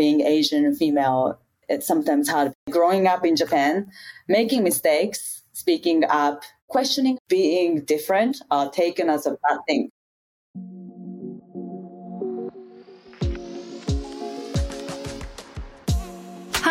[0.00, 1.38] Being Asian female,
[1.68, 2.54] it's sometimes hard.
[2.70, 3.86] Growing up in Japan,
[4.28, 9.90] making mistakes, speaking up, questioning, being different are taken as a bad thing.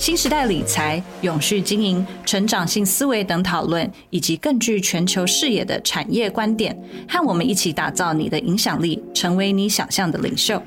[0.00, 10.62] 新时代理财、永续经营、成长性思维等讨论，以及更具全球视野的产业观点，和我们一起打造你的影响力，成为你想象的领袖。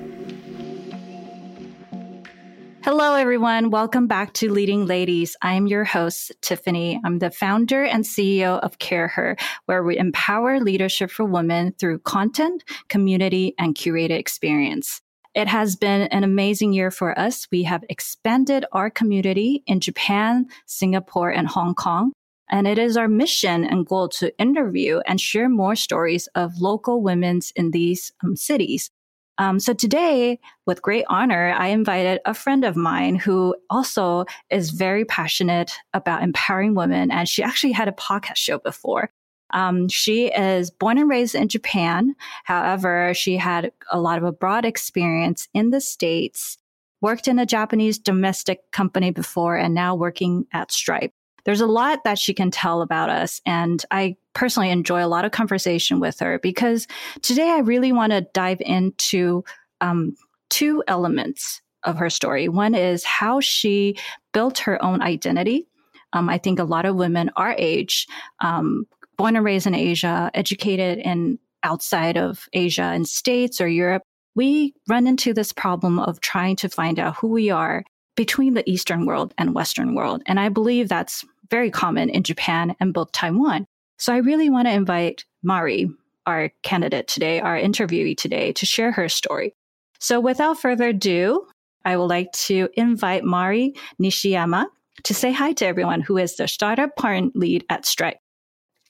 [2.81, 3.69] Hello, everyone.
[3.69, 5.33] Welcome back to Leading Ladies.
[5.41, 6.99] I am your host, Tiffany.
[7.03, 9.35] I'm the founder and CEO of Care Her,
[9.67, 15.01] where we empower leadership for women through content, community, and curated experience.
[15.34, 17.48] It has been an amazing year for us.
[17.50, 22.12] We have expanded our community in Japan, Singapore, and Hong Kong.
[22.50, 27.02] And it is our mission and goal to interview and share more stories of local
[27.02, 28.90] women's in these um, cities.
[29.38, 34.70] Um, so today, with great honor, I invited a friend of mine who also is
[34.70, 37.10] very passionate about empowering women.
[37.10, 39.10] And she actually had a podcast show before.
[39.54, 42.14] Um, she is born and raised in Japan.
[42.44, 46.58] However, she had a lot of abroad experience in the States,
[47.00, 51.12] worked in a Japanese domestic company before, and now working at Stripe.
[51.44, 53.40] There's a lot that she can tell about us.
[53.46, 56.86] And I personally enjoy a lot of conversation with her because
[57.22, 59.44] today I really want to dive into
[59.80, 60.16] um,
[60.50, 62.48] two elements of her story.
[62.48, 63.96] One is how she
[64.32, 65.66] built her own identity.
[66.14, 68.06] Um, I think a lot of women our age,
[68.40, 68.86] um,
[69.16, 74.02] born and raised in Asia, educated in outside of Asia in states or Europe,
[74.34, 77.84] we run into this problem of trying to find out who we are
[78.16, 80.22] between the Eastern world and Western world.
[80.26, 83.66] And I believe that's very common in Japan and both Taiwan.
[83.98, 85.90] So I really want to invite Mari,
[86.26, 89.54] our candidate today, our interviewee today, to share her story.
[90.00, 91.46] So without further ado,
[91.84, 94.66] I would like to invite Mari Nishiyama
[95.04, 98.18] to say hi to everyone who is the startup partner lead at Stripe.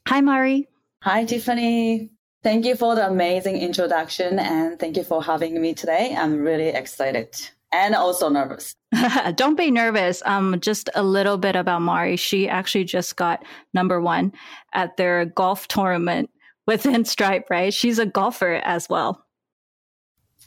[0.06, 0.68] Hi, Mari.
[1.02, 2.10] Hi, Tiffany.
[2.42, 6.14] Thank you for the amazing introduction and thank you for having me today.
[6.14, 7.34] I'm really excited
[7.72, 8.74] and also nervous.
[9.34, 10.22] Don't be nervous.
[10.26, 12.16] Um, just a little bit about Mari.
[12.16, 14.32] She actually just got number one
[14.74, 16.28] at their golf tournament
[16.66, 17.72] within Stripe, right?
[17.72, 19.24] She's a golfer as well.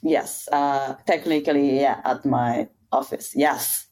[0.04, 3.34] Yes, uh, technically, yeah, at my office.
[3.36, 3.88] Yes.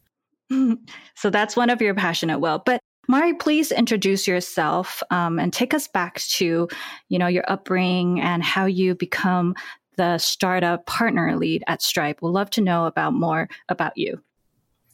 [1.16, 2.62] so that's one of your passionate well.
[2.64, 6.68] But Mari, please introduce yourself um, and take us back to,
[7.10, 9.56] you know, your upbringing and how you become
[9.98, 12.22] the startup partner lead at Stripe.
[12.22, 14.22] We'd love to know about more about you.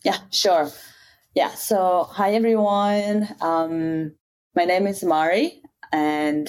[0.03, 0.69] Yeah, sure.
[1.35, 1.49] Yeah.
[1.49, 3.27] So, hi everyone.
[3.39, 4.13] Um,
[4.55, 5.61] my name is Mari,
[5.93, 6.47] and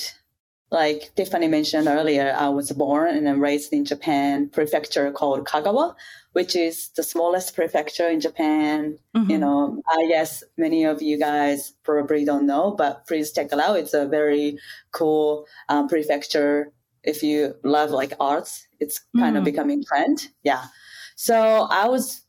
[0.72, 5.94] like Tiffany mentioned earlier, I was born and raised in Japan, prefecture called Kagawa,
[6.33, 8.99] which is the smallest prefecture in Japan.
[9.15, 9.31] Mm-hmm.
[9.31, 13.61] You know, I guess many of you guys probably don't know, but please check it
[13.61, 13.78] out.
[13.78, 14.59] It's a very
[14.93, 16.72] cool um, prefecture.
[17.05, 19.41] If you love like arts, it's kind mm.
[19.41, 20.28] of becoming trend.
[20.43, 20.65] Yeah.
[21.16, 22.22] So I was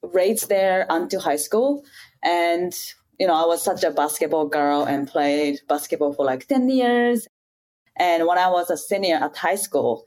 [0.00, 1.84] raised there until high school.
[2.22, 2.72] And,
[3.18, 7.26] you know, I was such a basketball girl and played basketball for like 10 years.
[7.96, 10.06] And when I was a senior at high school,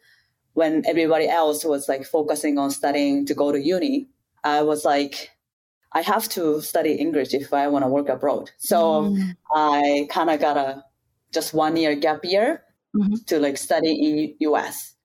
[0.53, 4.09] when everybody else was like focusing on studying to go to uni,
[4.43, 5.31] I was like,
[5.91, 8.51] I have to study English if I want to work abroad.
[8.57, 9.35] So mm.
[9.53, 10.83] I kind of got a
[11.31, 12.63] just one year gap year
[12.95, 13.15] mm-hmm.
[13.27, 14.95] to like study in US.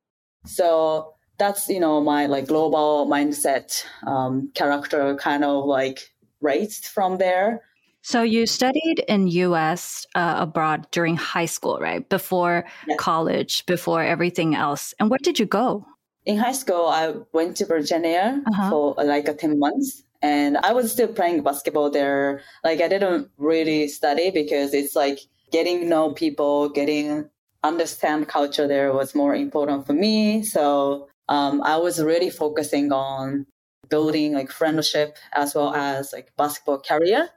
[0.47, 6.11] So that's you know my like global mindset um, character kind of like
[6.41, 7.63] raised from there
[8.09, 12.99] so you studied in us uh, abroad during high school right before yes.
[12.99, 15.85] college before everything else and where did you go
[16.25, 18.71] in high school i went to virginia uh-huh.
[18.71, 23.87] for like 10 months and i was still playing basketball there like i didn't really
[23.89, 25.19] study because it's like
[25.53, 27.29] getting know people getting
[27.63, 33.47] understand culture there was more important for me so um, I was really focusing on
[33.89, 37.29] building like friendship as well as like basketball career.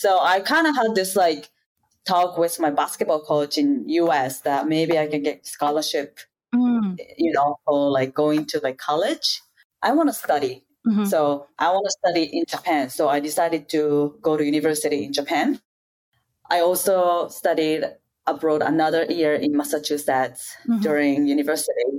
[0.00, 1.50] So I kind of had this like
[2.06, 6.20] talk with my basketball coach in US that maybe I can get scholarship,
[6.54, 6.96] mm.
[7.18, 9.42] you know, for like going to like college.
[9.82, 10.64] I want to study.
[10.88, 11.04] Mm-hmm.
[11.04, 12.88] So I want to study in Japan.
[12.88, 15.60] So I decided to go to university in Japan.
[16.50, 17.84] I also studied
[18.26, 20.80] abroad another year in Massachusetts mm-hmm.
[20.80, 21.90] during university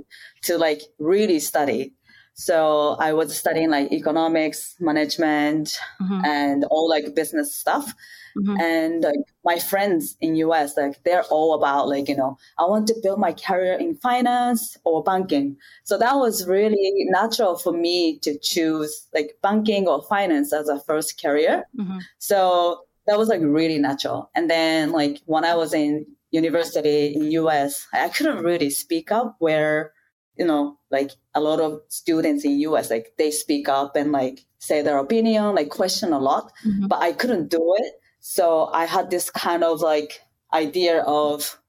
[0.42, 1.94] to like really study.
[2.34, 6.24] So I was studying like economics, management, mm-hmm.
[6.24, 7.92] and all like business stuff.
[8.36, 8.60] Mm-hmm.
[8.60, 12.86] And like my friends in US, like they're all about like, you know, I want
[12.88, 15.56] to build my career in finance or banking.
[15.84, 20.80] So that was really natural for me to choose like banking or finance as a
[20.80, 21.64] first career.
[21.78, 21.98] Mm-hmm.
[22.18, 24.30] So that was like really natural.
[24.34, 29.36] And then like when I was in university in US, I couldn't really speak up
[29.38, 29.92] where,
[30.36, 34.44] you know, like a lot of students in US, like they speak up and like
[34.58, 36.86] say their opinion, like question a lot, mm-hmm.
[36.86, 37.94] but I couldn't do it.
[38.20, 40.20] So I had this kind of like
[40.52, 41.60] idea of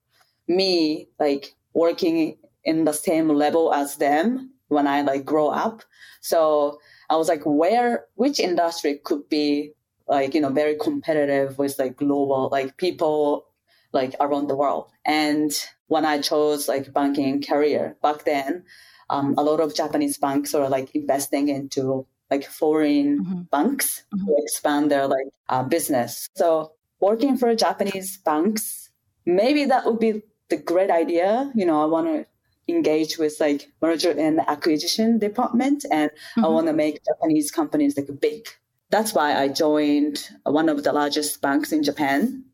[0.47, 5.83] me like working in the same level as them when I like grow up.
[6.21, 9.73] So I was like, where, which industry could be
[10.07, 13.45] like, you know, very competitive with like global, like people
[13.93, 14.89] like around the world.
[15.05, 15.51] And
[15.87, 18.65] when I chose like banking career back then,
[19.09, 23.41] um, a lot of Japanese banks are like investing into like foreign mm-hmm.
[23.43, 24.25] banks mm-hmm.
[24.25, 26.27] to expand their like uh, business.
[26.35, 28.89] So working for Japanese banks,
[29.25, 31.51] maybe that would be the great idea.
[31.53, 32.25] You know, I want to
[32.67, 36.45] engage with like merger and acquisition department and mm-hmm.
[36.45, 38.47] I want to make Japanese companies like big.
[38.89, 42.45] That's why I joined one of the largest banks in Japan.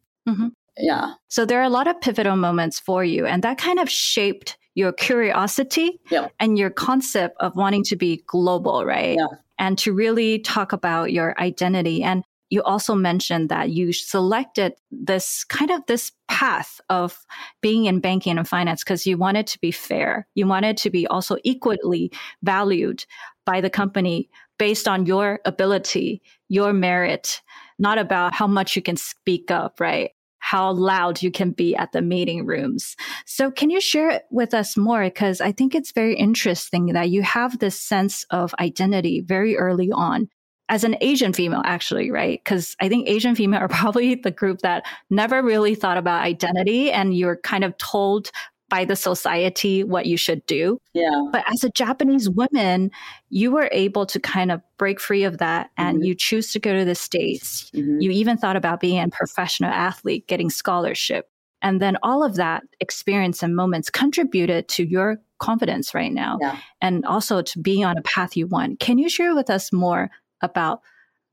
[0.80, 1.14] Yeah.
[1.28, 4.58] So there are a lot of pivotal moments for you and that kind of shaped
[4.76, 6.30] your curiosity yeah.
[6.40, 9.18] and your concept of wanting to be global, right?
[9.18, 12.02] Yeah and to really talk about your identity.
[12.02, 17.24] And you also mentioned that you selected this kind of this path of
[17.62, 20.28] being in banking and finance because you wanted to be fair.
[20.34, 22.12] You wanted to be also equally
[22.42, 23.06] valued
[23.46, 27.42] by the company based on your ability, your merit,
[27.78, 30.12] not about how much you can speak up, right?
[30.40, 32.96] How loud you can be at the meeting rooms.
[33.26, 35.04] So can you share it with us more?
[35.04, 39.92] Because I think it's very interesting that you have this sense of identity very early
[39.92, 40.30] on
[40.70, 42.40] as an Asian female, actually, right?
[42.44, 46.92] Because I think Asian female are probably the group that never really thought about identity
[46.92, 48.32] and you're kind of told
[48.70, 50.80] by the society what you should do.
[50.94, 51.28] Yeah.
[51.32, 52.92] But as a Japanese woman,
[53.30, 56.06] you were able to kind of break free of that and mm-hmm.
[56.06, 57.72] you choose to go to the States.
[57.72, 58.02] Mm-hmm.
[58.02, 61.30] You even thought about being a professional athlete, getting scholarship.
[61.62, 66.58] And then all of that experience and moments contributed to your confidence right now yeah.
[66.82, 68.80] and also to being on a path you want.
[68.80, 70.10] Can you share with us more
[70.42, 70.82] about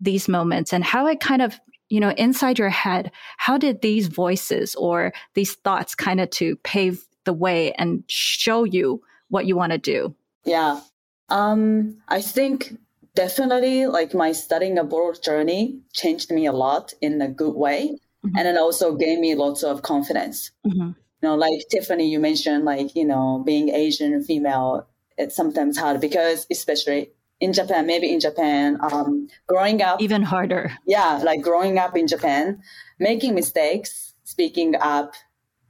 [0.01, 1.59] these moments and how it kind of
[1.89, 6.57] you know inside your head how did these voices or these thoughts kind of to
[6.57, 10.15] pave the way and show you what you want to do?
[10.45, 10.81] Yeah.
[11.29, 12.79] Um, I think
[13.15, 17.99] definitely like my studying abroad journey changed me a lot in a good way.
[18.25, 18.37] Mm-hmm.
[18.39, 20.51] And it also gave me lots of confidence.
[20.67, 20.89] Mm-hmm.
[20.89, 24.87] You know, like Tiffany, you mentioned like, you know, being Asian female,
[25.19, 27.11] it's sometimes hard because especially
[27.41, 30.01] in Japan, maybe in Japan, um, growing up.
[30.01, 30.73] Even harder.
[30.87, 32.63] Yeah, like growing up in Japan,
[32.99, 35.13] making mistakes, speaking up,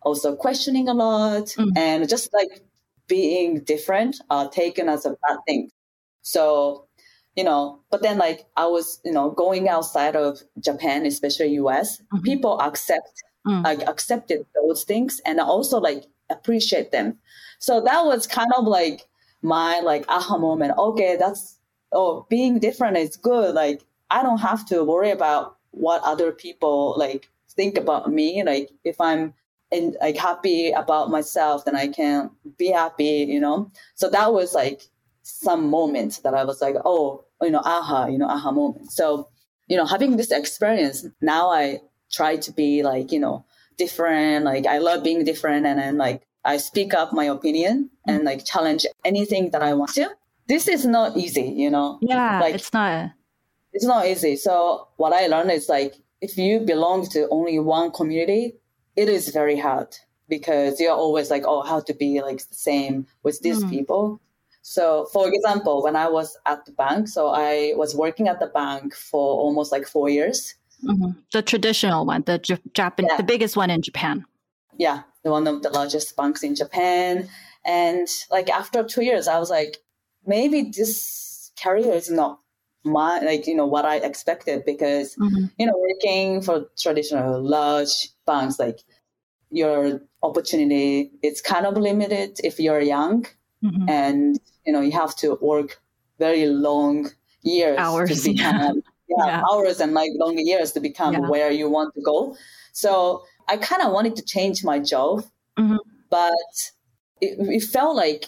[0.07, 1.77] also questioning a lot mm.
[1.77, 2.63] and just like
[3.09, 5.69] being different are taken as a bad thing.
[6.23, 6.87] So,
[7.35, 11.99] you know, but then like I was, you know, going outside of Japan, especially US,
[11.99, 12.23] mm-hmm.
[12.23, 13.65] people accept, mm.
[13.65, 17.19] like accepted those things and also like appreciate them.
[17.59, 19.09] So that was kind of like
[19.43, 20.79] my like aha moment.
[20.79, 21.59] Okay, that's,
[21.91, 23.57] oh, being different is good.
[23.57, 23.83] Like
[24.13, 28.45] I don't have to worry about what other people like think about me.
[28.45, 29.35] Like if I'm
[29.73, 33.70] and like happy about myself, then I can be happy, you know.
[33.94, 34.82] So that was like
[35.23, 38.92] some moment that I was like, oh, you know, aha, you know, aha moment.
[38.92, 39.28] So,
[39.68, 41.80] you know, having this experience, now I
[42.12, 43.44] try to be like, you know,
[43.76, 44.44] different.
[44.44, 48.44] Like I love being different and then like I speak up my opinion and like
[48.44, 50.08] challenge anything that I want to.
[50.46, 51.99] This is not easy, you know.
[52.00, 53.11] Yeah, like it's not.
[53.73, 54.37] It's not easy.
[54.37, 58.54] So what I learned is like if you belong to only one community,
[58.97, 59.97] it is very hard
[60.29, 63.71] because you're always like, oh, how to be like the same with these mm.
[63.71, 64.21] people.
[64.62, 68.49] So, for example, when I was at the bank, so I was working at the
[68.49, 70.55] bank for almost like four years.
[70.83, 71.21] Mm-hmm.
[71.33, 73.17] The traditional one, the J- Japan, yeah.
[73.17, 74.25] the biggest one in Japan.
[74.76, 77.29] Yeah, the one of the largest banks in Japan.
[77.65, 79.79] And like after two years, I was like,
[80.26, 82.41] maybe this career is not
[82.87, 85.50] my like you know what I expected because Mhm.
[85.59, 87.95] you know working for traditional large
[88.26, 88.78] banks like
[89.50, 93.26] your opportunity it's kind of limited if you're young
[93.62, 93.88] Mhm.
[93.88, 95.81] and you know you have to work
[96.19, 97.11] very long
[97.43, 98.52] years Hours, to yeah.
[98.52, 99.43] become yeah, Yeah.
[99.50, 101.28] hours and like long years to become Yeah.
[101.33, 102.37] where you want to go
[102.73, 102.90] so
[103.49, 105.23] i kind of wanted to change my job
[105.59, 105.78] Mhm.
[106.11, 106.55] but
[107.21, 108.26] it, it felt like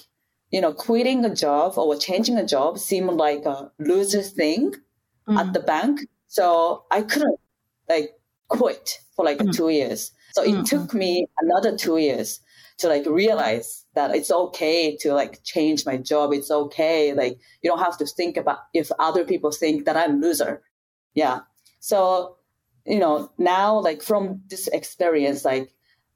[0.50, 4.74] you know quitting a job or changing a job seemed like a loser thing
[5.28, 5.38] Mhm.
[5.40, 7.38] at the bank so i couldn't
[7.88, 8.10] like
[8.48, 9.52] quit for like Mhm.
[9.56, 10.64] two years so it Mhm.
[10.68, 12.40] took me another two years
[12.78, 17.68] to like realize that it's okay to like change my job it's okay like you
[17.70, 20.62] don't have to think about if other people think that i'm loser
[21.14, 21.40] yeah
[21.80, 22.36] so
[22.86, 25.74] you know now like from this experience like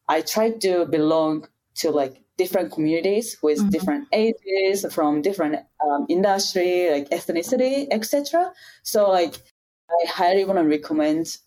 [0.09, 3.71] i try to belong to like different communities with Mhm.
[3.71, 9.35] different ages from different um, industry like ethnicity etc so like
[9.91, 11.39] i highly want to recommend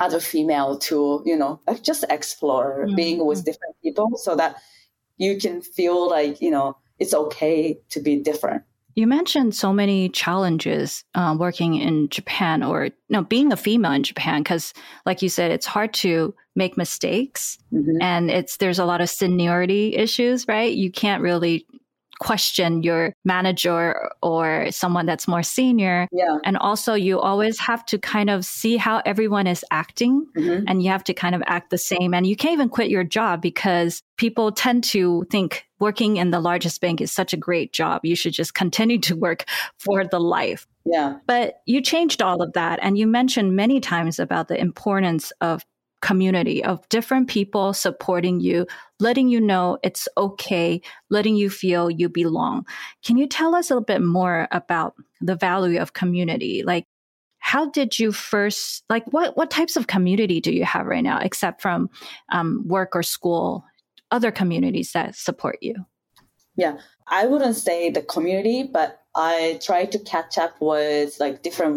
[0.00, 2.96] other female to you know like just explore Mhm.
[2.96, 4.56] being with different people so that
[5.18, 8.62] you can feel like you know it's okay to be different
[8.96, 14.04] You mentioned so many challenges uh, working in Japan or no, being a female in
[14.04, 14.72] Japan, because
[15.04, 17.98] like you said, it's hard to make mistakes Mhm.
[18.00, 20.72] and it's there's a lot of seniority issues, right?
[20.72, 21.66] You can't really
[22.20, 26.08] question your manager or someone that's more senior.
[26.12, 30.64] yeah And also, you always have to kind of see how everyone is acting Mhm.
[30.66, 32.14] and you have to kind of act the same.
[32.14, 36.40] And you can't even quit your job because people tend to think working in the
[36.40, 38.04] largest bank is such a great job.
[38.04, 39.44] You should just continue to work
[39.78, 40.66] for the life.
[40.86, 42.78] yeah But you changed all of that.
[42.82, 45.64] And you mentioned many times about the importance of
[46.04, 48.66] community, of different people supporting you,
[49.00, 52.66] letting you know it's okay, letting you feel you belong.
[53.02, 56.62] Can you tell us a little bit more about the value of community?
[56.62, 56.84] Like,
[57.38, 61.18] how did you first like what what types of community do you have right now
[61.20, 61.90] except from
[62.32, 63.64] um, work or school
[64.10, 65.74] other communities that support you
[66.56, 71.76] Yeah, I wouldn't say the community, but I try to catch up with like different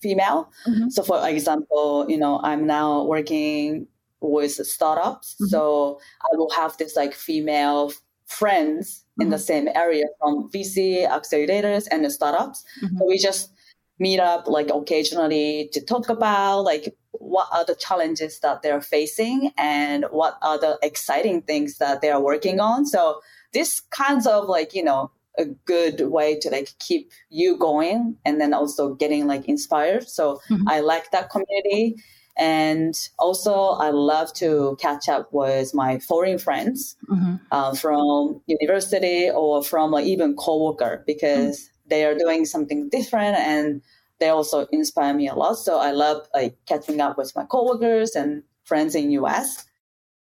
[0.00, 0.50] female.
[0.66, 0.90] Mhm.
[0.92, 3.86] So, for example, you know, I'm now working
[4.20, 5.48] with startups, Mhm.
[5.48, 7.92] so I will have this like female
[8.26, 12.64] friends in the same area from VC accelerators and the startups.
[12.98, 13.50] So we just
[13.98, 19.52] meet up like occasionally to talk about like what are the challenges that they're facing
[19.56, 22.84] and what are the exciting things that they're working on.
[22.84, 23.20] So
[23.52, 28.40] this kinds of like, you know, a good way to like keep you going and
[28.40, 30.08] then also getting like inspired.
[30.08, 30.64] So Mhm.
[30.68, 31.96] I like that community.
[32.38, 37.40] And also I love to catch up with my foreign friends Mhm.
[37.50, 43.80] uh, from university or from like even coworker because they are doing something different and
[44.18, 45.54] they also inspire me a lot.
[45.54, 49.64] So I love like catching up with my coworkers and friends in US.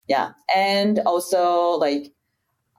[0.09, 0.33] Yeah.
[0.55, 2.13] And also like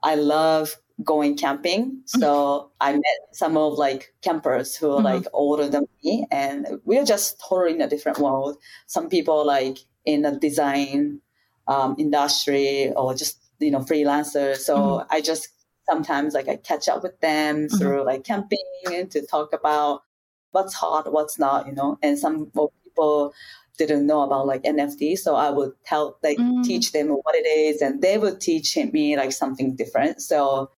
[0.02, 2.02] I love going camping.
[2.06, 5.04] So I met some of like campers who are Mhm.
[5.04, 8.58] like older than me and we're just totally in a different world.
[8.86, 11.20] Some people like in the design
[11.68, 14.58] um, industry or just, you know, freelancers.
[14.58, 15.06] So Mhm.
[15.10, 15.48] I just
[15.88, 17.78] sometimes like I catch up with them Mhm.
[17.78, 18.58] through like camping
[18.92, 20.02] and to talk about
[20.50, 22.50] what's hot, what's not, you know, and some
[22.84, 23.32] people
[23.78, 25.16] didn't know about like NFT.
[25.16, 26.62] So I would tell, like Mm.
[26.64, 30.20] teach them what it is and they would teach me like something different.
[30.20, 30.70] So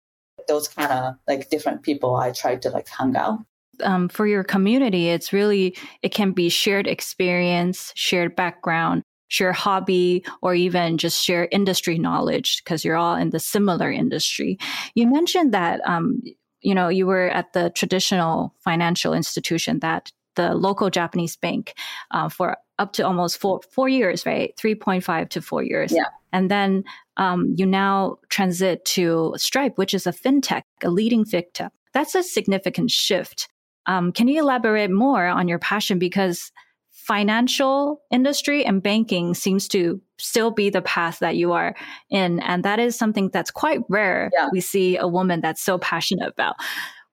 [0.48, 3.40] those kind of like different people I try to like hang out.
[3.82, 10.24] um, for your community, it's really, it can be shared experience, shared background, shared hobby,
[10.42, 14.58] or even just share industry knowledge because you're all in the similar industry.
[14.94, 16.22] You mentioned that, um,
[16.60, 21.74] you know, you were at the traditional financial institution that the local Japanese bank
[22.10, 24.54] uh, for up to almost four, four years, right?
[24.56, 25.92] 3.5 to four years.
[25.92, 26.06] Yeah.
[26.32, 26.84] And then
[27.16, 31.70] um, you now transit to Stripe, which is a fintech, a leading fintech.
[31.92, 33.48] That's a significant shift.
[33.86, 35.98] Um, can you elaborate more on your passion?
[35.98, 36.50] Because
[36.90, 41.74] financial industry and banking seems to still be the path that you are
[42.08, 42.40] in.
[42.40, 44.30] And that is something that's quite rare.
[44.32, 44.48] Yeah.
[44.52, 46.56] We see a woman that's so passionate about.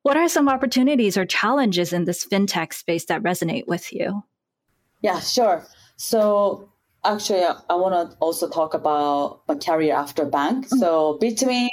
[0.03, 4.24] What are some opportunities or challenges in this fintech space that resonate with you?
[5.01, 5.65] Yeah, sure.
[5.98, 6.71] So
[7.03, 10.67] actually, I, I want to also talk about my career after bank.
[10.67, 11.70] So between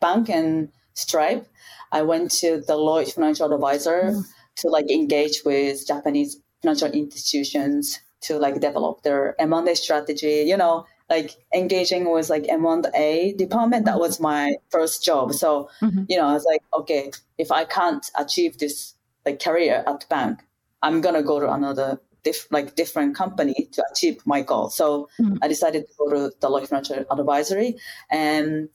[0.00, 1.46] bank and Stripe,
[1.92, 4.14] I went to the Deloitte Financial Advisor
[4.56, 10.44] to like engage with Japanese financial institutions to like develop their M&A strategy.
[10.46, 13.84] You know, like engaging with like M&A department.
[13.86, 15.32] That was my first job.
[15.34, 16.06] So, Mhm.
[16.08, 18.94] you know, I was like, okay, if I can't achieve this
[19.24, 20.40] like career at bank,
[20.82, 24.70] I'm gonna go to another diff- like different company to achieve my goal.
[24.70, 25.38] So Mhm.
[25.42, 27.76] I decided to go to Deloitte Financial Advisory.
[28.10, 28.68] And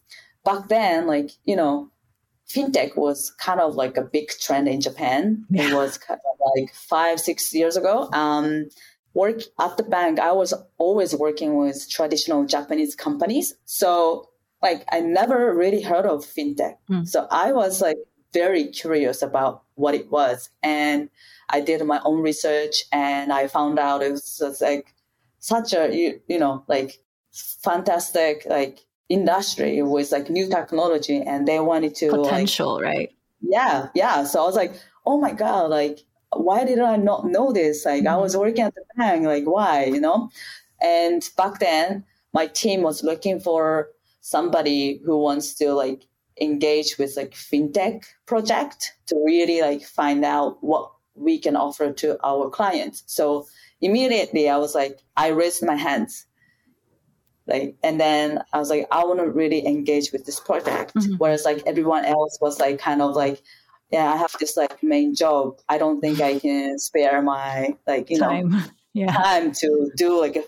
[0.44, 1.90] back then, like, you know,
[2.48, 5.46] fintech was kind of like a big trend in Japan.
[5.52, 8.10] It was kind of like five, six years ago.
[8.14, 8.70] Um,
[9.14, 13.56] work at the bank, I was always working with traditional Japanese companies.
[13.66, 14.30] So
[14.62, 16.76] like I never really heard of fintech.
[16.90, 17.08] Mm.
[17.08, 17.98] So I was like
[18.34, 20.50] very curious about what it was.
[20.62, 21.10] And
[21.50, 24.94] I did my own research and I found out it was like
[25.40, 27.00] such a you, you know, like
[27.32, 33.12] fantastic like industry with like new technology and they wanted to like Potential, right?
[33.44, 34.24] yeah, yeah.
[34.24, 34.74] So I was like,
[35.06, 36.00] oh my God, like,
[36.32, 37.86] why did I not know this?
[37.86, 38.42] Like, I was mm-hmm.
[38.42, 40.30] working at the bank, like, why, you know?
[40.82, 43.90] And back then, my team was looking for
[44.22, 46.06] somebody who wants to like
[46.40, 52.18] engage with like fintech project to really like find out what we can offer to
[52.26, 53.04] our clients.
[53.06, 53.46] So
[53.82, 56.26] immediately I was like, I raised my hands.
[57.46, 60.94] Like, and then I was like, I want to really engage with this project.
[60.96, 61.20] Mhm.
[61.20, 63.42] Whereas like everyone else was like, kind of like,
[63.92, 65.60] yeah, I have this like main job.
[65.70, 68.64] I don't think I can spare my like, you know, Time.
[68.96, 69.12] Yeah.
[69.12, 70.44] time to do like a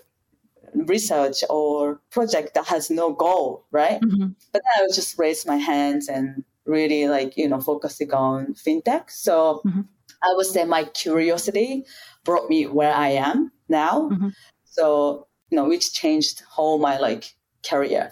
[0.88, 4.02] research or project that has no goal, right?
[4.02, 4.36] Mhm.
[4.52, 8.54] But then I would just raise my hands and really like, you know, focusing on
[8.56, 9.10] fintech.
[9.12, 9.88] So Mhm.
[10.24, 11.86] I would say my curiosity
[12.24, 14.10] brought me where I am now.
[14.12, 14.34] Mhm.
[14.66, 18.12] So, you know, which changed whole my like career.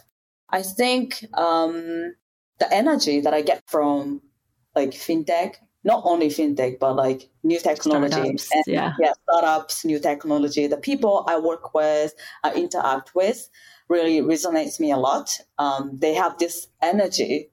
[0.50, 2.16] I think um
[2.60, 4.22] the energy that I get from
[4.76, 8.94] like fintech, not only fintech, but like new technology Startups, and yeah.
[9.00, 12.14] yeah, startups, new technology, the people I work with,
[12.44, 13.50] I interact with
[13.90, 15.38] really resonates me a lot.
[15.60, 17.50] Um, they have this energy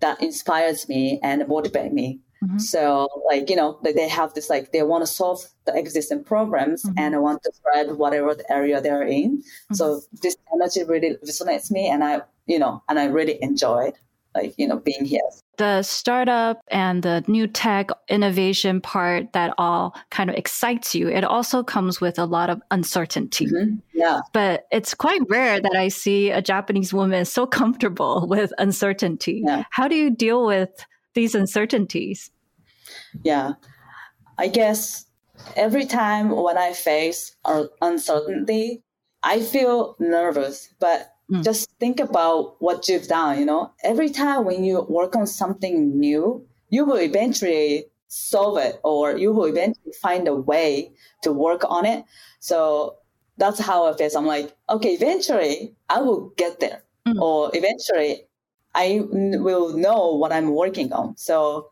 [0.00, 2.20] that inspires me and motivates me.
[2.44, 2.60] Mhm.
[2.60, 6.24] So like, you know, they they have this like, they want to solve the existing
[6.24, 6.94] problems Mhm.
[6.96, 9.42] and I want to spread whatever the area they're in.
[9.72, 13.94] So this energy really resonates me and I, you know, and I really enjoyed
[14.34, 15.28] like, you know, being here.
[15.60, 21.22] The startup and the new tech innovation part that all kind of excites you, it
[21.22, 23.44] also comes with a lot of uncertainty.
[23.46, 23.82] Mhm.
[23.92, 24.20] Yeah.
[24.32, 29.42] But it's quite rare that I see a Japanese woman so comfortable with uncertainty.
[29.44, 29.64] Yeah.
[29.68, 30.70] How do you deal with
[31.12, 32.30] these uncertainties?
[33.22, 33.52] Yeah.
[34.38, 35.04] I guess
[35.56, 37.36] every time when I face
[37.82, 38.82] uncertainty,
[39.22, 41.44] I feel nervous, but Mm.
[41.44, 43.72] just think about what you've done, you know?
[43.84, 49.32] Every time when you work on something new, you will eventually solve it or you
[49.32, 52.04] will eventually find a way to work on it.
[52.40, 52.96] So
[53.36, 54.10] that's how I feel.
[54.16, 57.18] I'm like, okay, eventually I will get there Mm.
[57.18, 58.28] or eventually
[58.74, 61.16] I n- will know what I'm working on.
[61.16, 61.70] So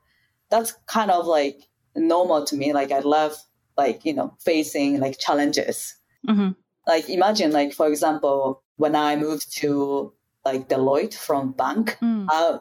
[0.50, 2.72] that's kind of like normal to me.
[2.72, 3.36] Like I love
[3.76, 5.96] like, you know, facing like challenges.
[6.26, 6.50] hmm
[6.86, 10.12] Like imagine like, for example, when I moved to
[10.44, 12.26] like Deloitte from bank, Mm.
[12.30, 12.58] I,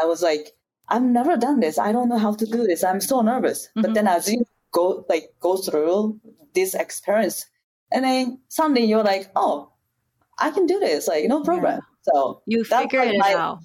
[0.00, 0.52] I was like,
[0.88, 1.78] I've never done this.
[1.78, 2.84] I don't know how to do this.
[2.84, 3.68] I'm so nervous.
[3.76, 3.82] Mhm.
[3.82, 6.20] But then as you go like go through
[6.54, 7.46] this experience,
[7.92, 9.70] and then suddenly you're like, oh,
[10.38, 11.08] I can do this.
[11.08, 11.80] Like no problem.
[12.02, 13.58] So You figure like it my- out.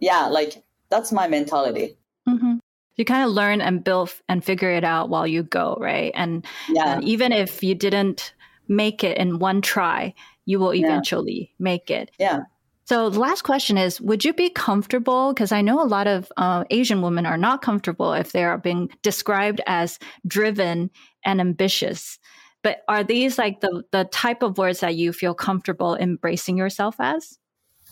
[0.00, 1.96] yeah, like that's my mentality.
[2.28, 2.56] hmm
[2.96, 6.12] You kind of learn and build and figure it out while you go, right?
[6.14, 6.94] And, Yeah.
[6.96, 8.34] and even if you didn't
[8.68, 10.86] make it in one try, you will Yeah.
[10.86, 12.10] eventually make it.
[12.18, 12.40] Yeah.
[12.84, 15.32] So the last question is, would you be comfortable?
[15.32, 18.58] Because I know a lot of uh, Asian women are not comfortable if they are
[18.58, 20.90] being described as driven
[21.24, 22.18] and ambitious.
[22.62, 26.96] But are these like the, the type of words that you feel comfortable embracing yourself
[26.98, 27.38] as?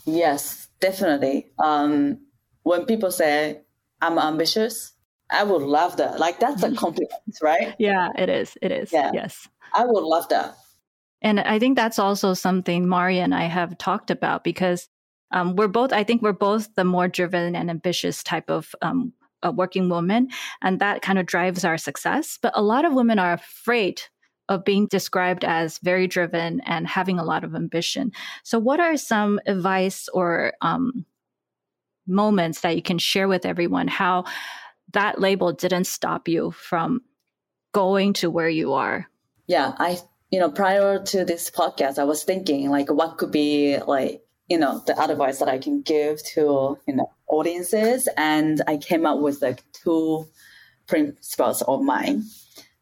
[0.07, 1.51] Yes, definitely.
[1.59, 2.19] Um,
[2.65, 3.61] when people say
[4.03, 4.93] I'm ambitious,
[5.31, 6.19] I would love that.
[6.19, 7.75] Like that's a compliment, right?
[7.79, 8.57] Yeah, it is.
[8.61, 8.93] It is.
[8.93, 9.13] Yeah.
[9.15, 9.49] Yes.
[9.73, 10.57] I would love that.
[11.23, 14.89] And I think that's also something Mari and I have talked about because
[15.33, 19.13] um, we're both, I think we're both the more driven and ambitious type of um,
[19.53, 20.29] working woman.
[20.63, 22.39] And that kind of drives our success.
[22.41, 24.03] But a lot of women are afraid
[24.49, 28.11] of being described as very driven and having a lot of ambition.
[28.43, 31.07] So, what are some advice or um,
[32.07, 34.25] moments that you can share with everyone how
[34.93, 37.01] that label didn't stop you from
[37.73, 39.07] going to where you are?
[39.47, 43.79] Yeah, I you know prior to this podcast, I was thinking like what could be
[43.79, 48.77] like you know the advice that I can give to you know audiences, and I
[48.77, 50.27] came up with like two
[50.87, 52.25] principles of mine.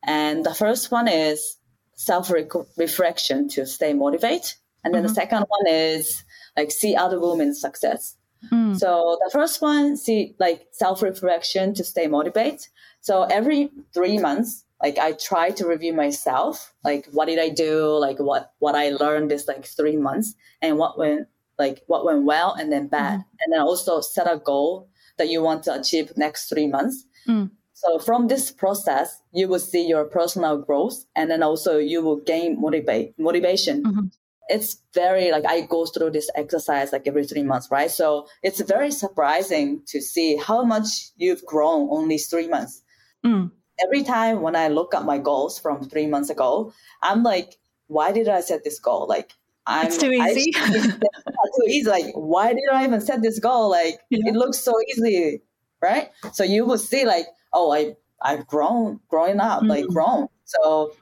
[0.04, 1.56] And the first one is
[1.94, 2.30] self
[2.76, 5.14] reflection to stay motivated, And then the mm-hmm.
[5.14, 6.24] second one is
[6.56, 8.16] like see other women's success.
[8.52, 8.78] Mm.
[8.78, 12.66] So the first one, see like self reflection to stay motivated.
[13.00, 17.98] So every three months, like I try to review myself, like what did I do,
[17.98, 22.24] like what what I learned this like three months, and what went like what went
[22.24, 23.36] well and then bad, mm-hmm.
[23.40, 24.88] and then also set a goal
[25.18, 27.04] that you want to achieve next three months.
[27.26, 27.50] Mm.
[27.72, 32.20] So from this process, you will see your personal growth, and then also you will
[32.20, 33.82] gain motivate motivation.
[33.82, 34.06] Mm-hmm.
[34.50, 37.90] It's very like I go through this exercise like every three months, right?
[37.90, 42.82] So it's very surprising to see how much you've grown only three months
[43.24, 43.50] Mm.
[43.84, 48.12] Every time when I look at my goals from three months ago, I'm like, why
[48.12, 49.06] did I set this goal?
[49.08, 49.32] Like,
[49.66, 50.52] I'm It's too I- easy.
[50.56, 51.88] it's too easy.
[51.88, 53.70] Like, why did I even set this goal?
[53.70, 54.30] Like, Yeah.
[54.30, 55.42] it looks so easy,
[55.82, 56.10] right?
[56.32, 59.92] So you will see, like, oh, I I've grown, growing up, like Mhm.
[59.92, 60.28] grown.
[60.44, 60.92] So,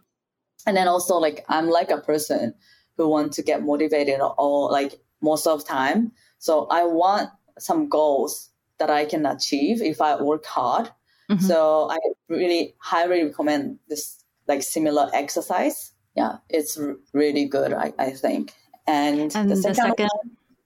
[0.67, 2.55] and then also like I'm like a person
[2.97, 6.13] who want to get motivated all like most of time.
[6.39, 10.91] So I want some goals that I can achieve if I work hard.
[11.31, 11.41] Mhm.
[11.43, 15.93] So I really highly recommend this like similar exercise.
[16.15, 18.53] Yeah, it's r- really good, I, I think.
[18.87, 20.09] And, And the the second, second-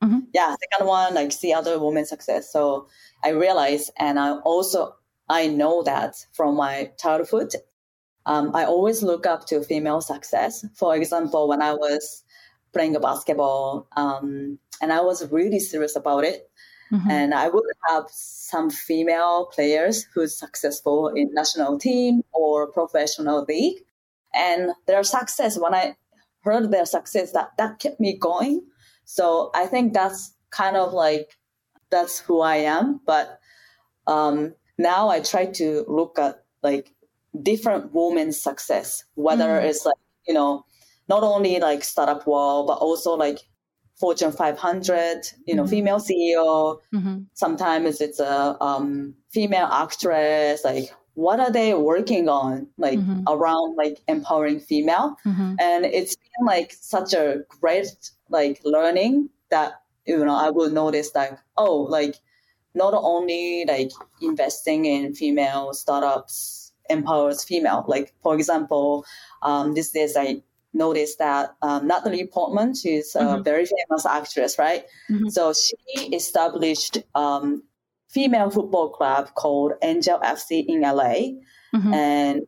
[0.01, 0.27] one, Mhm.
[0.35, 2.53] yeah, second one, like see other women success.
[2.53, 2.89] So
[3.25, 4.97] I realized, and I also
[5.29, 7.55] I know that from my childhood,
[8.27, 10.65] um, I always look up to female success.
[10.75, 12.25] For example, when I was
[12.73, 16.50] playing a basketball, um, and I was really serious about it,
[16.93, 17.11] Mhm.
[17.11, 23.79] and I would have some female players who's successful in national team or professional league,
[24.35, 25.97] and their success when I
[26.43, 28.63] heard their success, that that kept me going.
[29.05, 31.39] So I think that's kind of like
[31.91, 33.01] that's who I am.
[33.07, 33.39] But
[34.07, 36.93] um, now I try to look at like
[37.43, 39.65] different women's success, whether Mm.
[39.65, 40.65] it's like you know
[41.09, 43.39] not only like startup world, but also like
[44.01, 45.71] Fortune 500, you know, Mhm.
[45.71, 46.81] female CEO.
[46.95, 47.27] Mhm.
[47.35, 50.65] Sometimes it's a um, female actress.
[50.65, 52.67] Like, what are they working on?
[52.79, 53.25] Like Mhm.
[53.29, 55.57] around like empowering female, Mhm.
[55.61, 57.93] and it's been like such a great
[58.31, 59.73] like learning that
[60.07, 62.17] you know I will notice like oh like
[62.75, 63.91] not only like
[64.23, 67.85] investing in female startups empowers female.
[67.87, 69.05] Like for example,
[69.43, 73.45] um, these days I noticed that um, Natalie Portman, she's a Mhm.
[73.45, 74.85] very famous actress, right?
[75.11, 75.31] Mhm.
[75.31, 77.63] So she established um,
[78.09, 81.39] female football club called Angel FC in LA,
[81.75, 81.95] Mhm.
[81.95, 82.47] and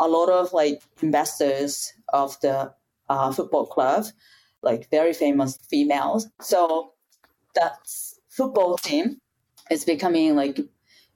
[0.00, 2.72] a lot of like investors of the
[3.08, 4.06] uh, football club,
[4.62, 6.28] like very famous females.
[6.40, 6.92] So
[7.54, 7.78] that
[8.28, 9.20] football team
[9.70, 10.58] is becoming like,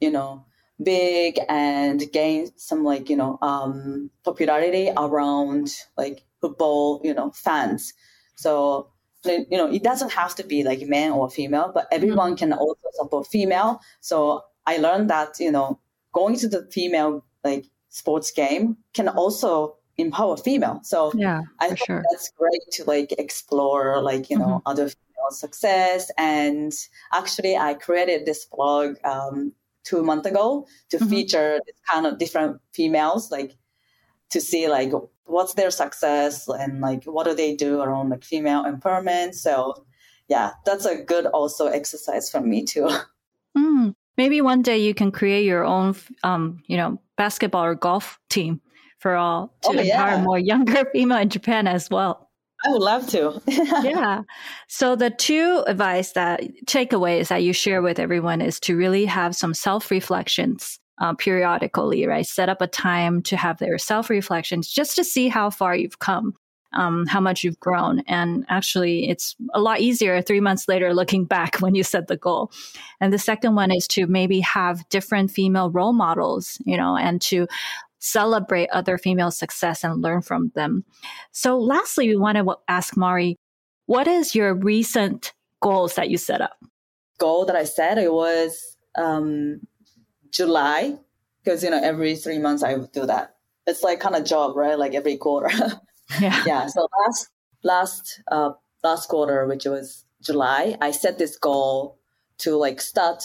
[0.00, 0.44] you know,
[0.82, 7.92] big and gain some like, you know, um, popularity around like football, you know, fans.
[8.36, 8.90] So,
[9.24, 12.78] you know, it doesn't have to be like man or female, but everyone can also
[12.92, 13.80] support female.
[14.00, 15.80] So I learned that, you know,
[16.12, 20.80] going to the female like sports game can also empower female.
[20.84, 22.02] So Yeah, I think sure.
[22.10, 26.10] that's great to like explore like you know other female success.
[26.16, 26.72] And
[27.12, 29.52] actually, I created this blog um,
[29.84, 31.08] two months ago to Mhm.
[31.10, 33.56] feature this kind of different females, like
[34.30, 34.92] to see like
[35.24, 39.34] what's their success and like what do they do around like female empowerment.
[39.34, 39.84] So
[40.28, 42.88] yeah, that's a good also exercise for me too.
[43.56, 48.20] Mm, maybe one day you can create your own, um, you know, basketball or golf
[48.28, 48.60] team
[48.98, 50.22] for all to Oh, empower yeah.
[50.22, 52.28] more younger female in Japan as well.
[52.64, 53.40] I would love to.
[53.82, 54.22] yeah.
[54.68, 59.34] So the two advice that takeaways that you share with everyone is to really have
[59.34, 62.26] some self reflections uh, periodically, right?
[62.26, 65.98] Set up a time to have their self reflections just to see how far you've
[65.98, 66.34] come.
[66.74, 68.00] Um, how much you've grown.
[68.00, 72.16] And actually, it's a lot easier three months later looking back when you set the
[72.18, 72.52] goal.
[73.00, 77.22] And the second one is to maybe have different female role models, you know, and
[77.22, 77.48] to
[78.00, 80.84] celebrate other female success and learn from them.
[81.32, 83.38] So lastly, we want to ask Mari,
[83.86, 85.32] what is your recent
[85.62, 86.58] goals that you set up?
[87.18, 89.60] Goal that I set it was um,
[90.32, 90.98] July
[91.42, 93.36] because you know every three months I would do that.
[93.66, 94.78] It's like kind of job, right?
[94.78, 95.50] Like every quarter.
[96.20, 96.42] Yeah.
[96.46, 96.66] yeah.
[96.68, 97.28] So last
[97.62, 101.98] last uh, last quarter, which was July, I set this goal
[102.38, 103.24] to like start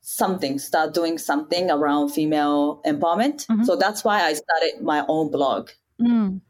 [0.00, 3.46] something, start doing something around female empowerment.
[3.48, 3.66] Mhm.
[3.66, 5.70] So that's why I started my own blog.
[6.00, 6.40] Mm,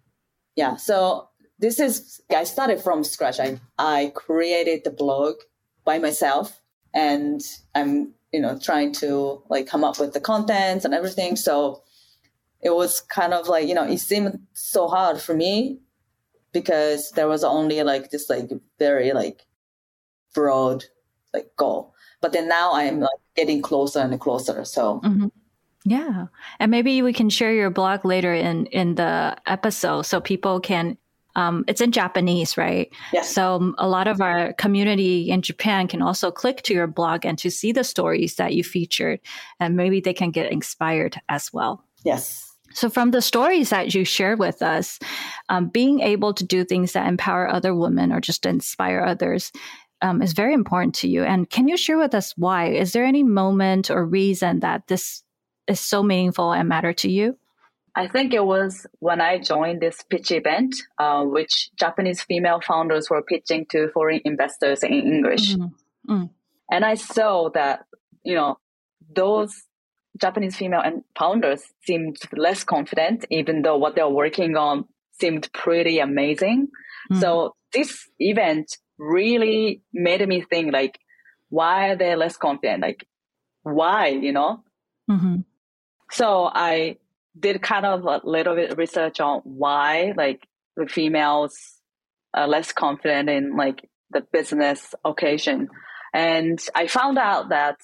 [0.57, 0.77] Yeah.
[0.77, 3.40] So this is I started from scratch.
[3.40, 5.35] I I created the blog
[5.85, 6.61] by myself,
[6.94, 7.40] and
[7.75, 11.37] I'm you know trying to like come up with the contents and everything.
[11.37, 11.83] So
[12.61, 15.81] it was kind of like you know it seemed so hard for me
[16.53, 19.46] because there was only like this like very like
[20.35, 20.85] broad
[21.33, 21.94] like goal.
[22.20, 24.64] But then now I'm like getting closer and closer.
[24.64, 25.31] So Mhm.
[25.88, 26.27] Yeah.
[26.59, 30.99] And maybe we can share your blog later in in the episode so people can
[31.37, 32.90] um, it's in Japanese, right?
[33.12, 36.87] yes, So um, a lot of our community in Japan can also click to your
[36.87, 39.20] blog and to see the stories that you featured,
[39.61, 41.85] and maybe they can get inspired as well.
[42.05, 44.99] yes, So, from the stories that you shared with us,
[45.49, 49.53] um, being able to do things that empower other women or just inspire others
[50.03, 51.22] um, is very important to you.
[51.22, 52.68] And can you share with us why?
[52.68, 55.22] Is there any moment or reason that this
[55.66, 57.37] is so meaningful and matter to you?
[57.97, 63.09] I think it was when I joined this pitch event, uh, which Japanese female founders
[63.09, 65.57] were pitching to foreign investors in English.
[66.09, 66.29] Mm.
[66.71, 67.87] And I saw that,
[68.23, 68.59] you know,
[69.15, 69.65] those
[70.21, 70.83] Japanese female
[71.19, 74.85] founders seemed less confident, even though what they're working on
[75.19, 76.69] seemed pretty amazing.
[77.11, 77.21] Mm.
[77.21, 80.99] So this event really made me think like,
[81.49, 82.83] why are they less confident?
[82.83, 83.07] Like,
[83.63, 84.65] why, you know?
[85.11, 85.45] Mhm.
[86.11, 86.97] So I
[87.38, 90.46] did kind of a little bit of research on why like
[90.77, 91.57] the females
[92.35, 95.68] are less confident in like the business occasion.
[96.14, 97.77] And I found out that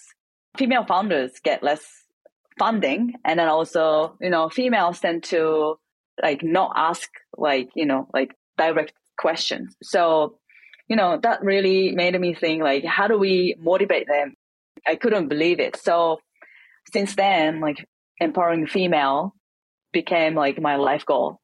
[0.56, 1.84] female founders get less
[2.58, 5.78] funding and then also, you know, females tend to
[6.22, 9.74] like not ask like, you know, like direct questions.
[9.82, 10.38] So,
[10.88, 14.34] you know, that really made me think like, how do we motivate them?
[14.86, 15.76] I couldn't believe it.
[15.76, 16.20] So
[16.92, 17.86] since then, like
[18.18, 19.34] empowering female
[19.92, 21.40] became like my life goal,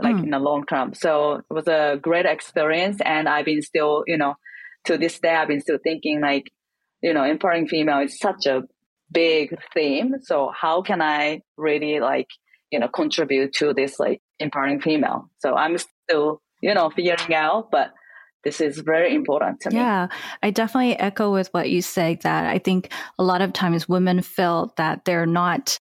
[0.00, 0.24] like Mm.
[0.24, 0.94] in the long term.
[0.94, 2.98] So it was a great experience.
[3.04, 4.34] And I've been still, you know,
[4.84, 6.44] to this day, I've been still thinking like,
[7.02, 8.62] you know, empowering female is such a
[9.10, 10.14] big theme.
[10.20, 12.28] So how can I really like,
[12.70, 15.30] you know, contribute to this like empowering female?
[15.38, 17.92] So I'm still, you know, figuring out, but
[18.44, 19.76] this is very important to me.
[19.76, 20.08] Yeah,
[20.42, 24.22] I definitely echo with what you say that I think a lot of times women
[24.22, 25.78] feel that they're not,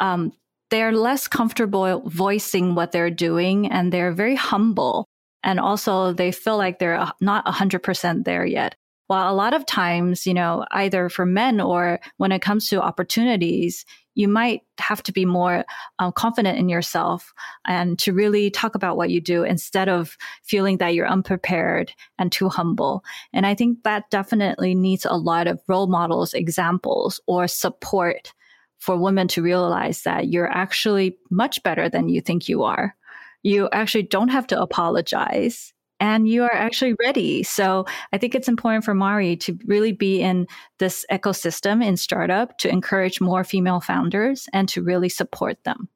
[0.00, 0.32] um,
[0.70, 5.06] they're less comfortable voicing what they're doing and they're very humble.
[5.42, 8.74] And also they feel like they're uh, not 100% there yet.
[9.06, 12.82] While a lot of times, you know, either for men or when it comes to
[12.82, 15.64] opportunities, you might have to be more
[15.98, 17.32] uh, confident in yourself
[17.66, 22.30] and to really talk about what you do instead of feeling that you're unprepared and
[22.32, 23.02] too humble.
[23.32, 28.34] And I think that definitely needs a lot of role models, examples, or support
[28.78, 32.94] for women to realize that you're actually much better than you think you are.
[33.42, 37.42] You actually don't have to apologize and you are actually ready.
[37.42, 40.46] So I think it's important for Mari to really be in
[40.78, 45.88] this ecosystem in startup to encourage more female founders and to really support them.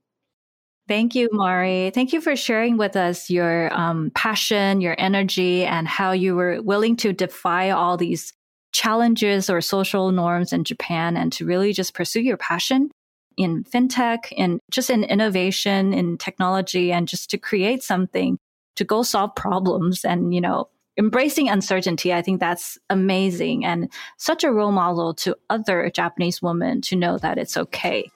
[0.89, 1.91] Thank you, Mari.
[1.95, 6.61] Thank you for sharing with us your um, passion, your energy, and how you were
[6.61, 8.33] willing to defy all these
[8.73, 12.91] challenges or social norms in Japan and to really just pursue your passion
[13.37, 18.39] in fintech and just in innovation, in technology, and just to create something
[18.77, 22.13] to go solve problems and, you know, embracing uncertainty.
[22.13, 27.19] I think that's amazing and such a role model to other Japanese women to know
[27.19, 28.11] that it's okay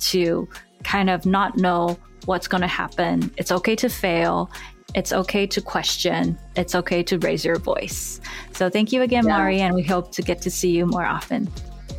[0.00, 0.48] to
[0.84, 3.32] kind of not know what's going to happen.
[3.36, 4.50] It's okay to fail
[4.93, 6.37] It's okay to question.
[6.55, 8.21] It's okay to raise your voice.
[8.53, 9.37] So thank you again, Yeah.
[9.37, 11.47] Mari, and we hope to get to see you more often.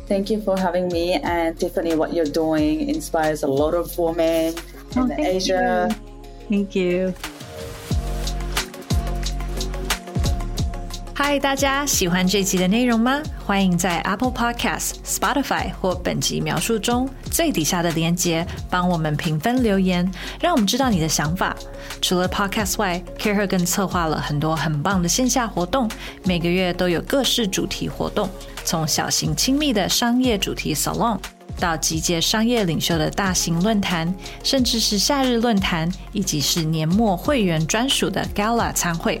[0.07, 1.19] Thank you for having me.
[1.21, 4.55] And Tiffany, what you're doing inspires a lot of women
[4.95, 5.89] Oh, in thank Asia.
[5.91, 5.95] you.
[6.49, 7.13] Thank you.
[11.13, 13.21] 嗨，大家喜欢这集的内容吗？
[13.45, 21.56] 欢迎在 Apple Podcast、Spotify 或本集描述中 最底下的连接帮我们评分留言，让我们知道你的想法。
[22.00, 25.90] 除了 Podcast 外 c a r e 更策划了很多很棒的线下活动，
[26.24, 28.28] 每个月都有各式主题活动，
[28.64, 31.18] 从小型亲密的商业主题 Salon。
[31.60, 39.20] 到集结商业领袖的大型论坛，甚至是夏日论坛，以及是年末会员专属的 Gala 参会。